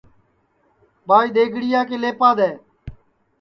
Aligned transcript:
ٻائی 1.07 1.29
دؔیگڑِیا 1.35 1.81
کے 1.89 1.95
لیپا 2.01 2.29
دؔے 2.37 2.51